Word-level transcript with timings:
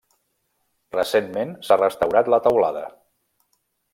Recentment 0.95 1.51
s'ha 1.67 1.77
restaurat 1.83 2.33
la 2.35 2.41
teulada. 2.47 2.83